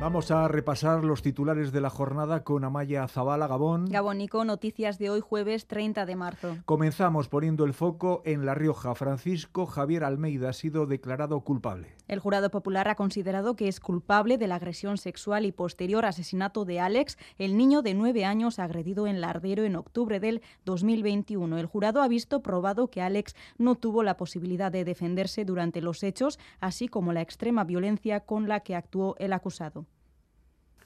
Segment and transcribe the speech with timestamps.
[0.00, 3.86] Vamos a repasar los titulares de la jornada con Amaya Zabala Gabón.
[3.86, 6.56] Gabónico, noticias de hoy jueves 30 de marzo.
[6.66, 8.94] Comenzamos poniendo el foco en La Rioja.
[8.94, 11.96] Francisco Javier Almeida ha sido declarado culpable.
[12.06, 16.64] El jurado popular ha considerado que es culpable de la agresión sexual y posterior asesinato
[16.64, 21.58] de Alex, el niño de nueve años agredido en Lardero en octubre del 2021.
[21.58, 26.04] El jurado ha visto probado que Alex no tuvo la posibilidad de defenderse durante los
[26.04, 29.87] hechos, así como la extrema violencia con la que actuó el acusado.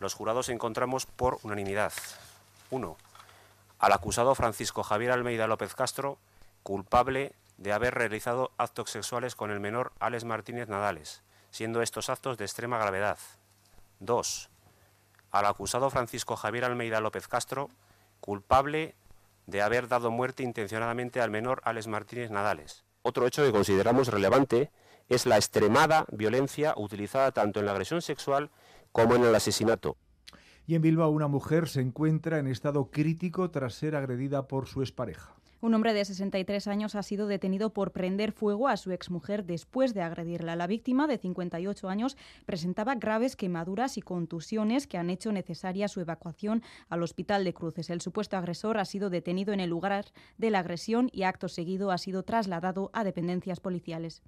[0.03, 1.93] Los jurados encontramos por unanimidad.
[2.71, 2.97] 1.
[3.79, 6.19] Al acusado Francisco Javier Almeida López Castro,
[6.65, 12.37] culpable de haber realizado actos sexuales con el menor Alex Martínez Nadales, siendo estos actos
[12.37, 13.17] de extrema gravedad.
[14.01, 14.51] 2.
[15.31, 17.71] Al acusado Francisco Javier Almeida López Castro,
[18.21, 18.97] culpable
[19.47, 22.83] de haber dado muerte intencionadamente al menor Alex Martínez Nadales.
[23.03, 24.73] Otro hecho que consideramos relevante
[25.09, 28.51] es la extremada violencia utilizada tanto en la agresión sexual
[28.93, 29.97] como en el asesinato.
[30.67, 34.81] Y en Bilbao una mujer se encuentra en estado crítico tras ser agredida por su
[34.83, 35.35] expareja.
[35.63, 39.95] Un hombre de 63 años ha sido detenido por prender fuego a su exmujer después
[39.95, 40.57] de agredirla.
[40.57, 46.01] La víctima, de 58 años, presentaba graves quemaduras y contusiones que han hecho necesaria su
[46.01, 47.91] evacuación al hospital de Cruces.
[47.91, 50.07] El supuesto agresor ha sido detenido en el lugar
[50.37, 54.25] de la agresión y acto seguido ha sido trasladado a dependencias policiales.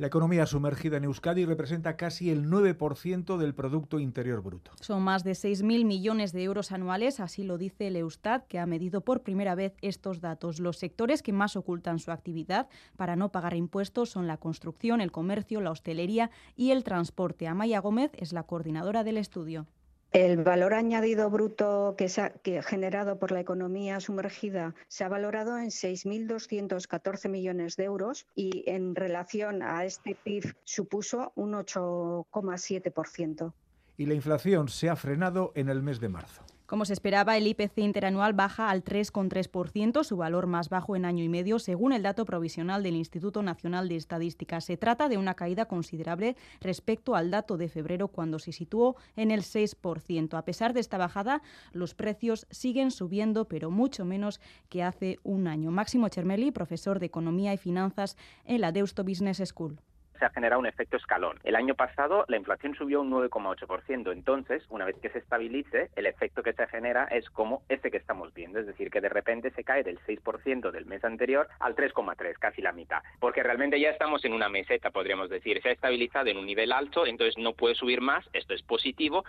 [0.00, 4.70] La economía sumergida en Euskadi representa casi el 9% del Producto Interior Bruto.
[4.80, 8.64] Son más de 6.000 millones de euros anuales, así lo dice el Eustat, que ha
[8.64, 10.58] medido por primera vez estos datos.
[10.58, 15.12] Los sectores que más ocultan su actividad para no pagar impuestos son la construcción, el
[15.12, 17.46] comercio, la hostelería y el transporte.
[17.46, 19.66] Amaya Gómez es la coordinadora del estudio.
[20.12, 25.08] El valor añadido bruto que, se ha, que generado por la economía sumergida se ha
[25.08, 33.52] valorado en 6.214 millones de euros y en relación a este PIB supuso un 8,7%.
[33.98, 36.42] Y la inflación se ha frenado en el mes de marzo.
[36.70, 41.24] Como se esperaba, el IPC interanual baja al 3,3%, su valor más bajo en año
[41.24, 44.60] y medio, según el dato provisional del Instituto Nacional de Estadística.
[44.60, 49.32] Se trata de una caída considerable respecto al dato de febrero, cuando se situó en
[49.32, 50.38] el 6%.
[50.38, 51.42] A pesar de esta bajada,
[51.72, 55.72] los precios siguen subiendo, pero mucho menos que hace un año.
[55.72, 59.80] Máximo Chermeli, profesor de Economía y Finanzas en la Deusto Business School
[60.20, 61.40] se ha generado un efecto escalón.
[61.42, 66.06] El año pasado la inflación subió un 9,8%, entonces, una vez que se estabilice, el
[66.06, 69.50] efecto que se genera es como este que estamos viendo, es decir, que de repente
[69.50, 73.88] se cae del 6% del mes anterior al 3,3%, casi la mitad, porque realmente ya
[73.88, 77.54] estamos en una meseta, podríamos decir, se ha estabilizado en un nivel alto, entonces no
[77.54, 79.24] puede subir más, esto es positivo,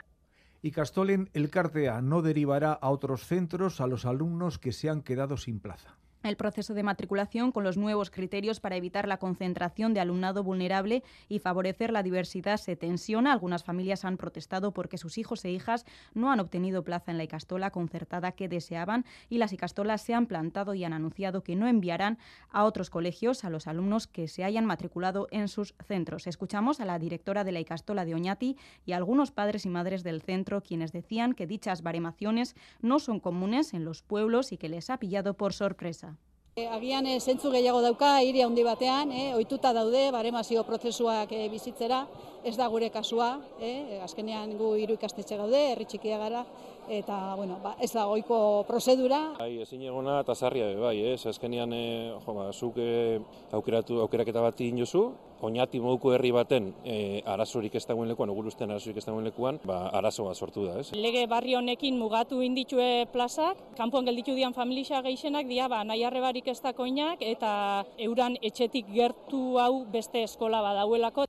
[0.63, 5.01] y Castolen, el CARTEA no derivará a otros centros a los alumnos que se han
[5.01, 5.97] quedado sin plaza.
[6.23, 11.03] El proceso de matriculación con los nuevos criterios para evitar la concentración de alumnado vulnerable
[11.27, 13.33] y favorecer la diversidad se tensiona.
[13.33, 15.83] Algunas familias han protestado porque sus hijos e hijas
[16.13, 20.27] no han obtenido plaza en la Icastola concertada que deseaban y las Icastolas se han
[20.27, 22.19] plantado y han anunciado que no enviarán
[22.51, 26.27] a otros colegios a los alumnos que se hayan matriculado en sus centros.
[26.27, 30.03] Escuchamos a la directora de la Icastola de Oñati y a algunos padres y madres
[30.03, 34.69] del centro quienes decían que dichas baremaciones no son comunes en los pueblos y que
[34.69, 36.10] les ha pillado por sorpresa.
[36.51, 41.45] E, agian e, zentzu gehiago dauka hiri handi batean, e, ohituta daude baremazio prozesuak e,
[41.47, 42.01] bizitzera,
[42.43, 46.43] ez da gure kasua, e, azkenean gu hiru ikastetxe gaude, herri txikia gara,
[46.91, 49.21] eta bueno, ba, ez da goiko prozedura.
[49.39, 51.85] Bai, ezin egona eta zarria bai, ez, azkenean e,
[52.25, 52.91] jo, ba, zuk e,
[53.55, 55.05] aukeratu, aukeraketa bat inozu,
[55.41, 59.87] oinati moduko herri baten e, arazorik ez dagoen lekuan, ogulusten arazorik ez dagoen lekuan, ba,
[59.97, 60.91] arazo bat sortu da, ez?
[60.93, 66.47] Lege barri honekin mugatu inditue plazak, kanpoan gelditu dian familia geixenak, dia, ba, nahi arrebarik
[66.47, 67.51] ez dakoinak, eta
[67.97, 71.25] euran etxetik gertu hau beste eskola badauelako.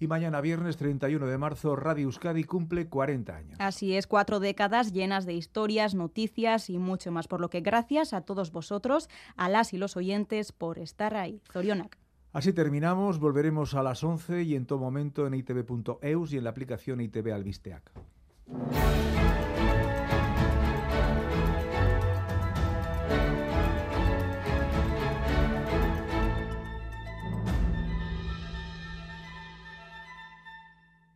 [0.00, 3.56] Y mañana viernes 31 de marzo, Radio Euskadi cumple 40 años.
[3.60, 7.28] Así es, cuatro décadas llenas de historias, noticias y mucho más.
[7.28, 11.40] Por lo que gracias a todos vosotros, a las y los oyentes, por estar ahí.
[11.50, 12.03] Zorionak.
[12.34, 16.50] Así terminamos, volveremos a las 11 y en todo momento en itv.eus y en la
[16.50, 17.92] aplicación ITV Albisteac.